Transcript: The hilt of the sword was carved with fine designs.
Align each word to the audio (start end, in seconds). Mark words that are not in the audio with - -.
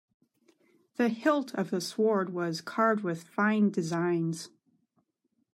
The 0.95 1.09
hilt 1.09 1.53
of 1.53 1.69
the 1.69 1.79
sword 1.79 2.33
was 2.33 2.59
carved 2.59 3.03
with 3.03 3.21
fine 3.25 3.69
designs. 3.69 4.49